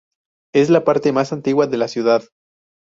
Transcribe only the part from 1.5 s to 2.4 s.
de la ciudad.